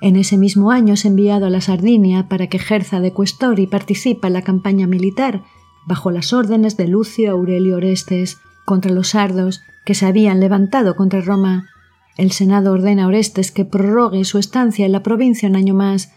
[0.00, 3.66] En ese mismo año es enviado a la Sardinia para que ejerza de cuestor y
[3.66, 5.42] participa en la campaña militar,
[5.86, 11.20] bajo las órdenes de Lucio Aurelio Orestes, contra los sardos que se habían levantado contra
[11.20, 11.68] Roma.
[12.16, 16.12] El Senado ordena a Orestes que prorrogue su estancia en la provincia un año más.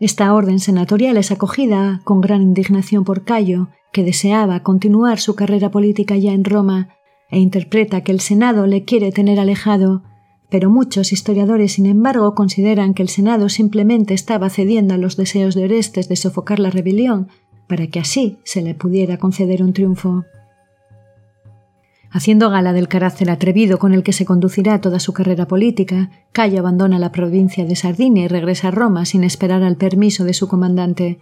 [0.00, 5.70] Esta orden senatorial es acogida con gran indignación por Cayo, que deseaba continuar su carrera
[5.70, 6.88] política ya en Roma,
[7.30, 10.02] e interpreta que el Senado le quiere tener alejado,
[10.48, 15.54] pero muchos historiadores, sin embargo, consideran que el Senado simplemente estaba cediendo a los deseos
[15.54, 17.28] de Orestes de sofocar la rebelión,
[17.66, 20.24] para que así se le pudiera conceder un triunfo.
[22.10, 26.60] Haciendo gala del carácter atrevido con el que se conducirá toda su carrera política, Cayo
[26.60, 30.48] abandona la provincia de Sardinia y regresa a Roma sin esperar al permiso de su
[30.48, 31.18] comandante.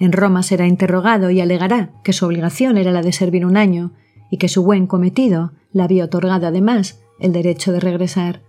[0.00, 3.92] En Roma será interrogado y alegará que su obligación era la de servir un año
[4.30, 8.40] y que su buen cometido le había otorgado además el derecho de regresar.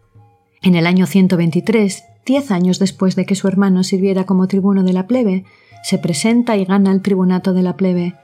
[0.63, 4.93] En el año 123, diez años después de que su hermano sirviera como tribuno de
[4.93, 5.45] la plebe,
[5.85, 8.15] se presenta y gana el tribunato de la plebe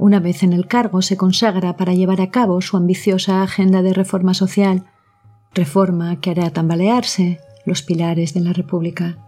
[0.00, 3.92] una vez en el cargo se consagra para llevar a cabo su ambiciosa agenda de
[3.92, 4.84] reforma social,
[5.52, 9.18] reforma que hará tambalearse los pilares de la República.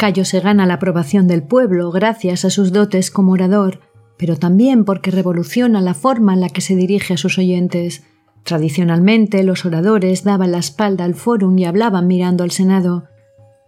[0.00, 3.80] Cayo se gana la aprobación del pueblo gracias a sus dotes como orador,
[4.16, 8.02] pero también porque revoluciona la forma en la que se dirige a sus oyentes.
[8.42, 13.08] Tradicionalmente los oradores daban la espalda al fórum y hablaban mirando al Senado,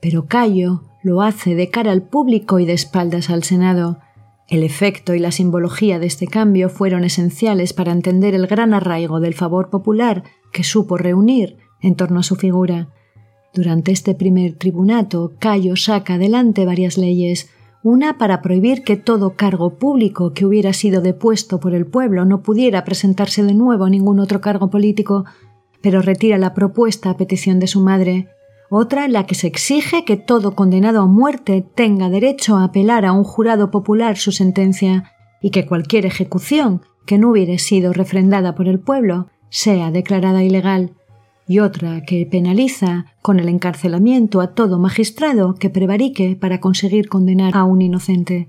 [0.01, 3.99] pero Cayo lo hace de cara al público y de espaldas al Senado.
[4.49, 9.21] El efecto y la simbología de este cambio fueron esenciales para entender el gran arraigo
[9.21, 12.89] del favor popular que supo reunir en torno a su figura.
[13.55, 17.51] Durante este primer tribunato, Cayo saca adelante varias leyes,
[17.83, 22.43] una para prohibir que todo cargo público que hubiera sido depuesto por el pueblo no
[22.43, 25.27] pudiera presentarse de nuevo a ningún otro cargo político,
[25.83, 28.29] pero retira la propuesta a petición de su madre,
[28.71, 33.05] otra en la que se exige que todo condenado a muerte tenga derecho a apelar
[33.05, 35.13] a un jurado popular su sentencia
[35.43, 40.95] y que cualquier ejecución que no hubiera sido refrendada por el pueblo sea declarada ilegal
[41.47, 47.57] y otra que penaliza con el encarcelamiento a todo magistrado que prevarique para conseguir condenar
[47.57, 48.49] a un inocente.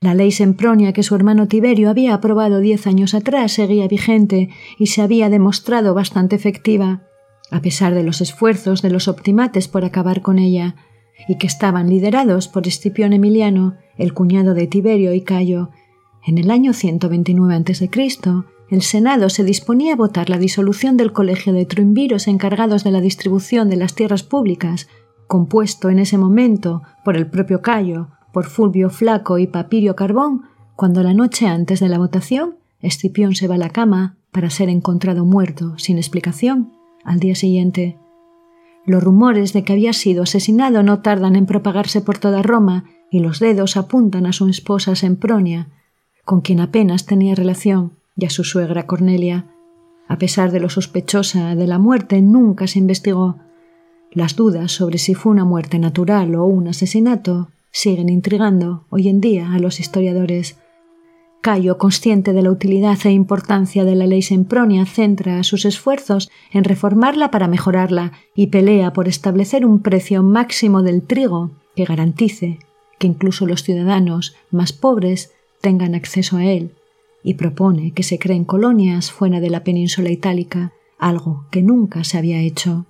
[0.00, 4.48] La ley Sempronia que su hermano Tiberio había aprobado diez años atrás seguía vigente
[4.78, 7.02] y se había demostrado bastante efectiva,
[7.50, 10.76] a pesar de los esfuerzos de los optimates por acabar con ella,
[11.28, 15.68] y que estaban liderados por Escipión Emiliano, el cuñado de Tiberio y Cayo.
[16.26, 17.90] En el año 129 a.C.,
[18.70, 23.00] el Senado se disponía a votar la disolución del Colegio de Triunviros encargados de la
[23.00, 24.88] distribución de las tierras públicas,
[25.26, 30.42] compuesto en ese momento por el propio Cayo, por Fulvio Flaco y Papirio Carbón,
[30.76, 34.68] cuando la noche antes de la votación Escipión se va a la cama para ser
[34.68, 36.72] encontrado muerto, sin explicación,
[37.04, 37.98] al día siguiente.
[38.86, 43.20] Los rumores de que había sido asesinado no tardan en propagarse por toda Roma y
[43.20, 45.68] los dedos apuntan a su esposa Sempronia,
[46.24, 49.46] con quien apenas tenía relación, y a su suegra Cornelia.
[50.08, 53.38] A pesar de lo sospechosa de la muerte, nunca se investigó.
[54.12, 59.20] Las dudas sobre si fue una muerte natural o un asesinato siguen intrigando hoy en
[59.20, 60.58] día a los historiadores.
[61.40, 66.64] Cayo, consciente de la utilidad e importancia de la ley Sempronia, centra sus esfuerzos en
[66.64, 72.58] reformarla para mejorarla y pelea por establecer un precio máximo del trigo que garantice
[73.00, 76.74] que incluso los ciudadanos más pobres tengan acceso a él,
[77.22, 82.18] y propone que se creen colonias fuera de la península itálica, algo que nunca se
[82.18, 82.86] había hecho.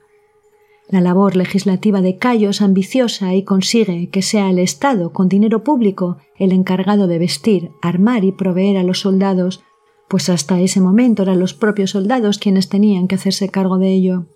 [0.89, 5.63] La labor legislativa de Cayo es ambiciosa y consigue que sea el Estado, con dinero
[5.63, 9.63] público, el encargado de vestir, armar y proveer a los soldados,
[10.09, 14.27] pues hasta ese momento eran los propios soldados quienes tenían que hacerse cargo de ello.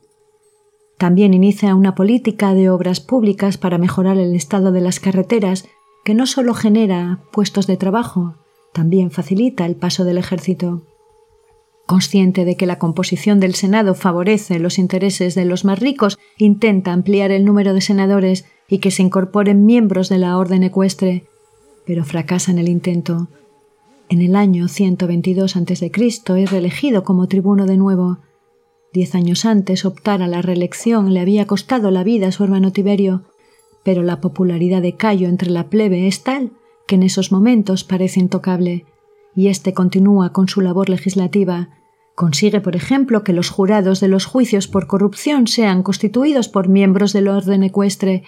[0.96, 5.66] También inicia una política de obras públicas para mejorar el estado de las carreteras,
[6.04, 8.36] que no solo genera puestos de trabajo,
[8.74, 10.82] también facilita el paso del ejército.
[11.86, 16.92] Consciente de que la composición del Senado favorece los intereses de los más ricos, intenta
[16.92, 21.24] ampliar el número de senadores y que se incorporen miembros de la orden ecuestre,
[21.86, 23.28] pero fracasa en el intento.
[24.08, 25.92] En el año 122 a.C.
[25.94, 28.18] es reelegido como tribuno de nuevo.
[28.92, 32.72] Diez años antes optar a la reelección le había costado la vida a su hermano
[32.72, 33.22] Tiberio,
[33.84, 36.50] pero la popularidad de Cayo entre la plebe es tal
[36.86, 38.86] que en esos momentos parece intocable
[39.34, 41.70] y éste continúa con su labor legislativa.
[42.14, 47.12] Consigue, por ejemplo, que los jurados de los juicios por corrupción sean constituidos por miembros
[47.12, 48.22] del orden ecuestre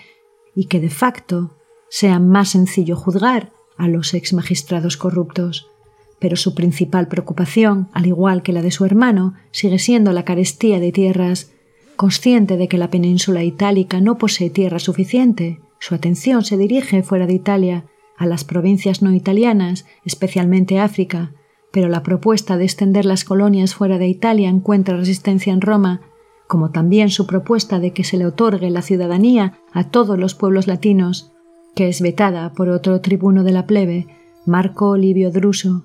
[0.55, 1.57] y que de facto
[1.89, 5.71] sea más sencillo juzgar a los ex magistrados corruptos.
[6.19, 10.81] Pero su principal preocupación, al igual que la de su hermano, sigue siendo la carestía
[10.81, 11.53] de tierras.
[11.95, 17.27] Consciente de que la península itálica no posee tierra suficiente, su atención se dirige fuera
[17.27, 17.85] de Italia
[18.17, 21.33] a las provincias no italianas, especialmente África,
[21.73, 26.01] pero la propuesta de extender las colonias fuera de Italia encuentra resistencia en Roma,
[26.47, 30.67] como también su propuesta de que se le otorgue la ciudadanía a todos los pueblos
[30.67, 31.33] latinos,
[31.75, 34.07] que es vetada por otro tribuno de la plebe,
[34.47, 35.83] Marco Livio Druso.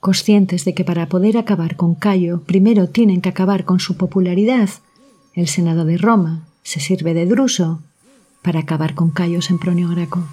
[0.00, 4.68] Conscientes de que para poder acabar con Cayo primero tienen que acabar con su popularidad,
[5.34, 7.80] el Senado de Roma se sirve de Druso
[8.42, 10.24] para acabar con Cayo Sempronio Graco.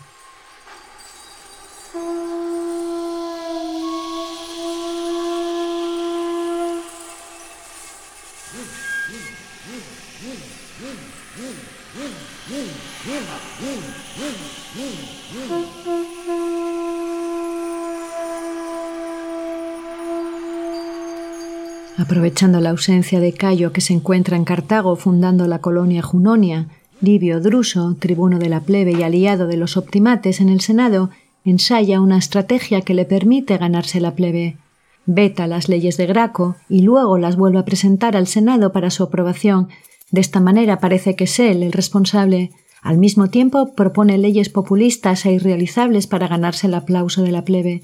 [21.97, 26.67] Aprovechando la ausencia de Cayo que se encuentra en Cartago fundando la colonia Junonia,
[27.01, 31.11] Livio Druso, tribuno de la plebe y aliado de los optimates en el Senado,
[31.45, 34.57] ensaya una estrategia que le permite ganarse la plebe.
[35.05, 39.03] Veta las leyes de Graco y luego las vuelve a presentar al Senado para su
[39.03, 39.67] aprobación.
[40.09, 42.51] De esta manera parece que es él el responsable.
[42.81, 47.83] Al mismo tiempo propone leyes populistas e irrealizables para ganarse el aplauso de la plebe.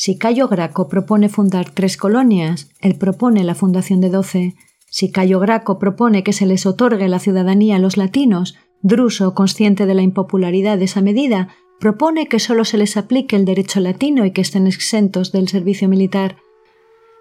[0.00, 4.54] Si Cayo Graco propone fundar tres colonias, él propone la fundación de doce.
[4.88, 9.86] Si Cayo Graco propone que se les otorgue la ciudadanía a los latinos, Druso, consciente
[9.86, 11.48] de la impopularidad de esa medida,
[11.80, 15.88] propone que solo se les aplique el derecho latino y que estén exentos del servicio
[15.88, 16.36] militar.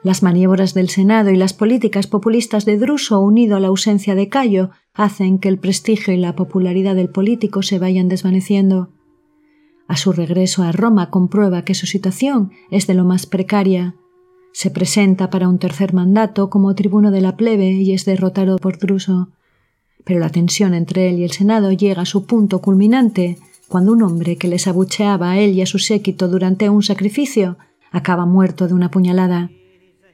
[0.03, 4.30] Las maniobras del Senado y las políticas populistas de Druso, unido a la ausencia de
[4.30, 8.91] Cayo, hacen que el prestigio y la popularidad del político se vayan desvaneciendo.
[9.88, 13.96] A su regreso a Roma comprueba que su situación es de lo más precaria.
[14.52, 18.80] Se presenta para un tercer mandato como tribuno de la plebe y es derrotado por
[18.80, 19.30] Druso.
[20.04, 24.02] Pero la tensión entre él y el Senado llega a su punto culminante cuando un
[24.02, 27.58] hombre que les abucheaba a él y a su séquito durante un sacrificio
[27.92, 29.52] acaba muerto de una puñalada.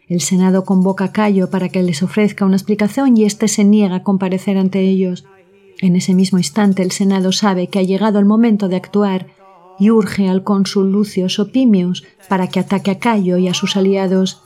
[0.08, 3.96] El Senado convoca a Cayo para que les ofrezca una explicación y éste se niega
[3.96, 5.26] a comparecer ante ellos.
[5.80, 9.28] En ese mismo instante el Senado sabe que ha llegado el momento de actuar
[9.80, 14.44] y urge al cónsul Lucio Sopimius para que ataque a Cayo y a sus aliados.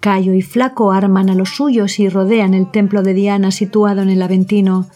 [0.00, 4.10] Cayo y Flaco arman a los suyos y rodean el templo de Diana situado en
[4.10, 4.86] el Aventino,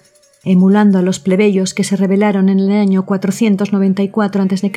[0.44, 4.72] emulando a los plebeyos que se rebelaron en el año 494 a.C.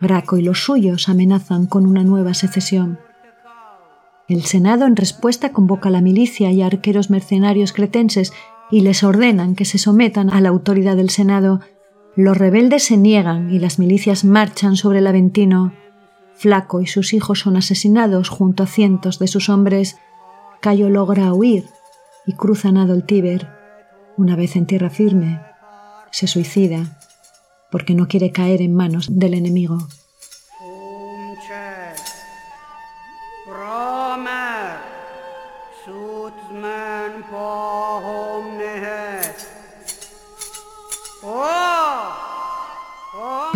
[0.00, 2.98] Graco y los suyos amenazan con una nueva secesión.
[4.28, 8.32] El Senado en respuesta convoca a la milicia y a arqueros mercenarios cretenses
[8.70, 11.60] y les ordenan que se sometan a la autoridad del Senado
[12.18, 15.72] los rebeldes se niegan y las milicias marchan sobre el Aventino.
[16.34, 19.98] Flaco y sus hijos son asesinados junto a cientos de sus hombres.
[20.60, 21.66] Cayo logra huir
[22.26, 23.46] y cruza nado el Tíber.
[24.16, 25.40] Una vez en tierra firme,
[26.10, 26.98] se suicida
[27.70, 29.78] porque no quiere caer en manos del enemigo.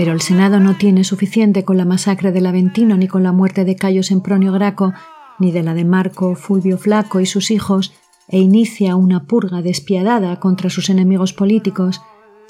[0.02, 3.64] Pero el Senado no tiene suficiente con la masacre del Aventino ni con la muerte
[3.64, 4.92] de Cayo Sempronio Graco,
[5.38, 7.92] ni de la de Marco Fulvio Flaco y sus hijos,
[8.26, 12.02] e inicia una purga despiadada contra sus enemigos políticos,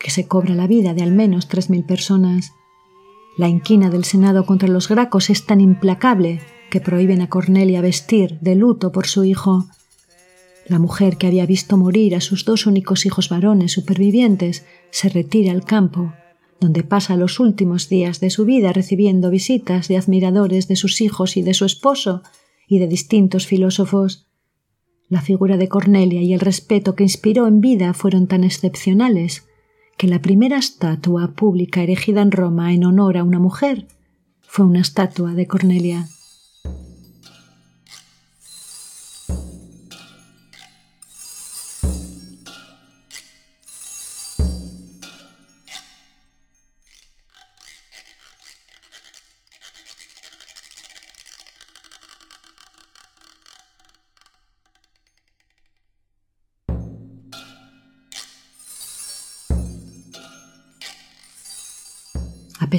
[0.03, 2.55] que se cobra la vida de al menos tres mil personas.
[3.37, 6.41] La inquina del Senado contra los Gracos es tan implacable
[6.71, 9.67] que prohíben a Cornelia vestir de luto por su hijo.
[10.69, 15.53] La mujer que había visto morir a sus dos únicos hijos varones supervivientes se retira
[15.53, 16.15] al campo,
[16.63, 21.37] donde pasa los últimos días de su vida recibiendo visitas de admiradores de sus hijos
[21.37, 22.23] y de su esposo
[22.67, 24.29] y de distintos filósofos.
[25.09, 29.47] La figura de Cornelia y el respeto que inspiró en vida fueron tan excepcionales
[29.99, 33.87] que la primera estatua pública erigida en Roma en honor a una mujer
[34.41, 36.09] fue una estatua de Cornelia.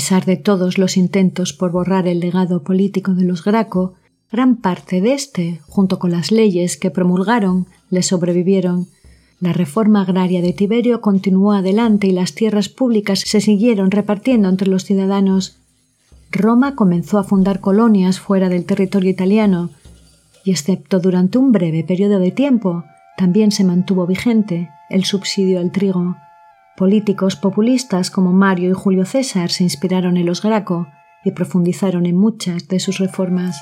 [0.03, 3.93] Pesar de todos los intentos por borrar el legado político de los Graco,
[4.29, 8.87] gran parte de este, junto con las leyes que promulgaron, le sobrevivieron.
[9.39, 14.67] La reforma agraria de Tiberio continuó adelante y las tierras públicas se siguieron repartiendo entre
[14.67, 15.55] los ciudadanos.
[16.31, 19.69] Roma comenzó a fundar colonias fuera del territorio italiano,
[20.43, 22.83] y excepto durante un breve periodo de tiempo,
[23.15, 26.17] también se mantuvo vigente el subsidio al trigo.
[26.75, 30.87] Políticos populistas como Mario y Julio César se inspiraron en los Graco
[31.23, 33.61] y profundizaron en muchas de sus reformas.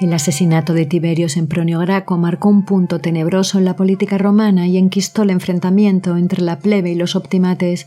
[0.00, 4.78] El asesinato de Tiberio Sempronio Graco marcó un punto tenebroso en la política romana y
[4.78, 7.86] enquistó el enfrentamiento entre la plebe y los optimates.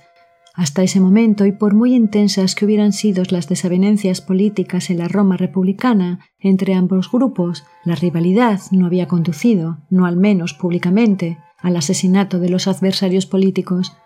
[0.53, 5.07] Hasta ese momento, y por muy intensas que hubieran sido las desavenencias políticas en la
[5.07, 11.75] Roma republicana entre ambos grupos, la rivalidad no había conducido, no al menos públicamente, al
[11.77, 13.97] asesinato de los adversarios políticos.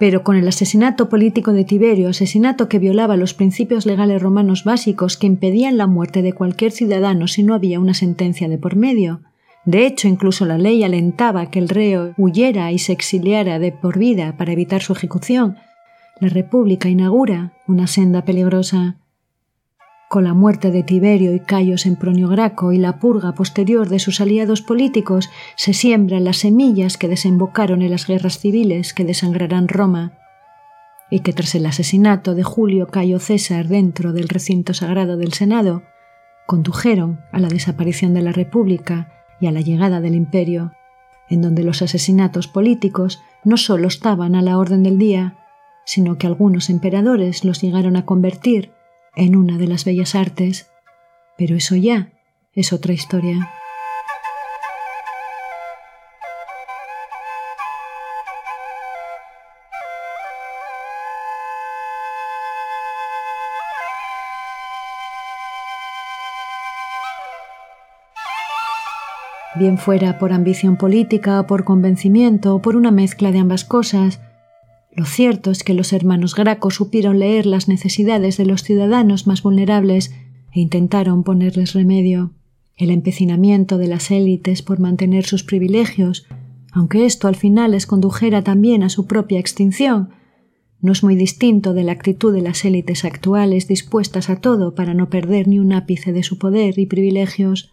[0.00, 5.16] Pero con el asesinato político de Tiberio, asesinato que violaba los principios legales romanos básicos
[5.16, 9.20] que impedían la muerte de cualquier ciudadano si no había una sentencia de por medio,
[9.64, 13.98] de hecho, incluso la ley alentaba que el reo huyera y se exiliara de por
[13.98, 15.56] vida para evitar su ejecución.
[16.18, 18.96] La República inaugura una senda peligrosa.
[20.10, 24.20] Con la muerte de Tiberio y Cayo Sempronio Graco y la purga posterior de sus
[24.20, 30.18] aliados políticos, se siembran las semillas que desembocaron en las guerras civiles que desangrarán Roma,
[31.12, 35.84] y que tras el asesinato de Julio Cayo César dentro del recinto sagrado del Senado,
[36.44, 40.72] condujeron a la desaparición de la República y a la llegada del Imperio,
[41.28, 45.36] en donde los asesinatos políticos no solo estaban a la orden del día,
[45.84, 48.72] sino que algunos emperadores los llegaron a convertir
[49.16, 50.70] en una de las bellas artes,
[51.36, 52.12] pero eso ya
[52.54, 53.50] es otra historia.
[69.56, 74.20] Bien fuera por ambición política, por convencimiento o por una mezcla de ambas cosas,
[74.92, 79.42] lo cierto es que los hermanos Graco supieron leer las necesidades de los ciudadanos más
[79.42, 80.12] vulnerables
[80.52, 82.32] e intentaron ponerles remedio.
[82.76, 86.26] El empecinamiento de las élites por mantener sus privilegios,
[86.72, 90.10] aunque esto al final les condujera también a su propia extinción,
[90.80, 94.94] no es muy distinto de la actitud de las élites actuales dispuestas a todo para
[94.94, 97.72] no perder ni un ápice de su poder y privilegios.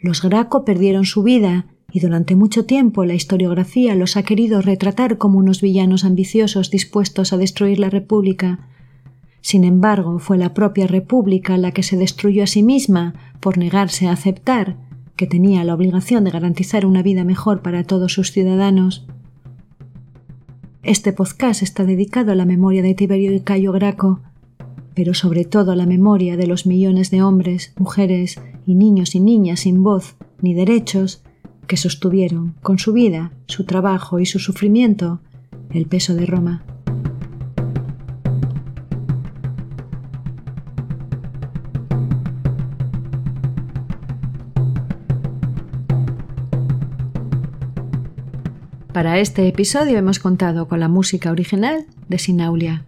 [0.00, 5.18] Los Graco perdieron su vida y durante mucho tiempo la historiografía los ha querido retratar
[5.18, 8.68] como unos villanos ambiciosos dispuestos a destruir la República.
[9.40, 14.08] Sin embargo, fue la propia República la que se destruyó a sí misma por negarse
[14.08, 14.76] a aceptar
[15.16, 19.06] que tenía la obligación de garantizar una vida mejor para todos sus ciudadanos.
[20.82, 24.20] Este podcast está dedicado a la memoria de Tiberio y Cayo Graco,
[24.94, 29.20] pero sobre todo a la memoria de los millones de hombres, mujeres y niños y
[29.20, 31.22] niñas sin voz ni derechos
[31.66, 35.20] que sostuvieron con su vida, su trabajo y su sufrimiento
[35.70, 36.62] el peso de Roma.
[48.92, 52.86] Para este episodio hemos contado con la música original de Sinaulia.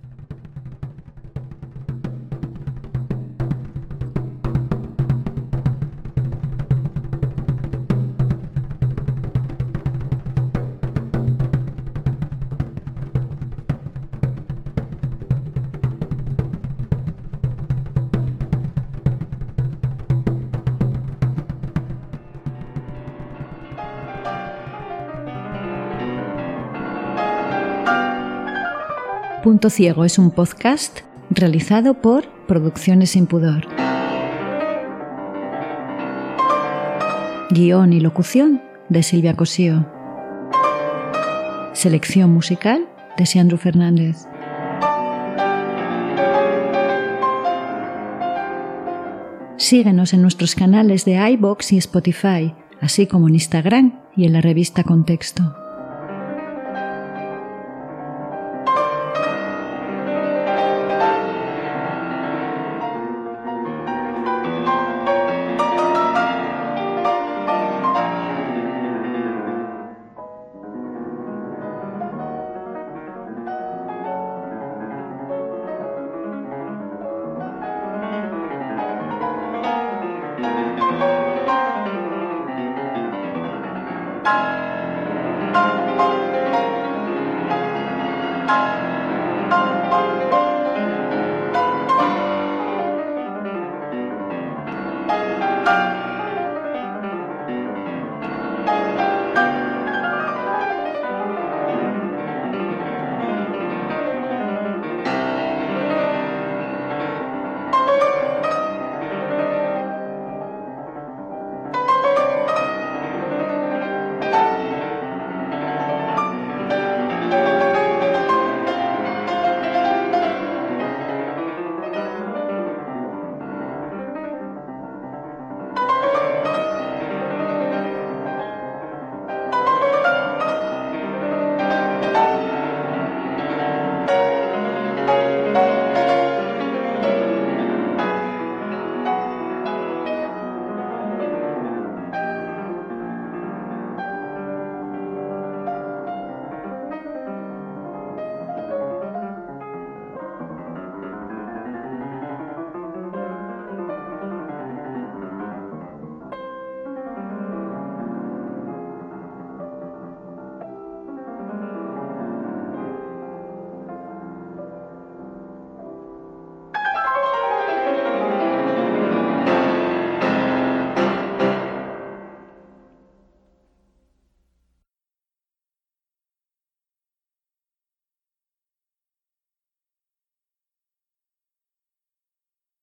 [29.48, 33.66] Punto Ciego es un podcast realizado por Producciones Sin Pudor.
[37.48, 39.86] Guión y locución de Silvia Cosío.
[41.72, 42.86] Selección musical
[43.16, 44.26] de Seandro Fernández.
[49.56, 54.42] Síguenos en nuestros canales de iBox y Spotify, así como en Instagram y en la
[54.42, 55.67] revista Contexto.